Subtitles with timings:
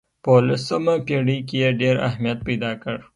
[0.23, 2.97] په اولسمه پېړۍ کې یې ډېر اهمیت پیدا کړ.